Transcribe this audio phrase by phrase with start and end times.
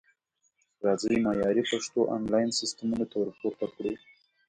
[0.85, 3.93] راځئ معیاري پښتو انلاین سیستمونو ته ورپوره کړو